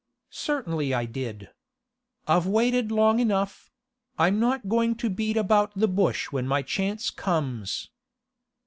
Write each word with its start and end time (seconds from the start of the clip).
'Certainly 0.31 0.95
I 0.95 1.05
did. 1.05 1.49
I've 2.27 2.47
waited 2.47 2.91
long 2.91 3.19
enough; 3.19 3.69
I'm 4.17 4.39
not 4.39 4.67
going 4.67 4.95
to 4.95 5.11
beat 5.11 5.37
about 5.37 5.73
the 5.77 5.87
bush 5.87 6.31
when 6.31 6.47
my 6.47 6.63
chance 6.63 7.11
comes. 7.11 7.91